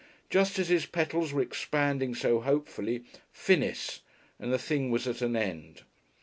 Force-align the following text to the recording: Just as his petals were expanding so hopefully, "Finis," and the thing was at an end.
Just 0.31 0.57
as 0.57 0.69
his 0.69 0.87
petals 0.87 1.31
were 1.31 1.43
expanding 1.43 2.15
so 2.15 2.39
hopefully, 2.39 3.03
"Finis," 3.31 3.99
and 4.39 4.51
the 4.51 4.57
thing 4.57 4.89
was 4.89 5.07
at 5.07 5.21
an 5.21 5.35
end. 5.35 5.83